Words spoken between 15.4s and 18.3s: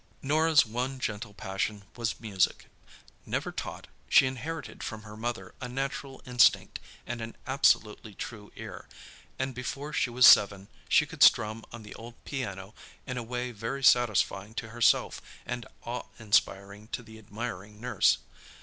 and awe inspiring to the admiring nurse.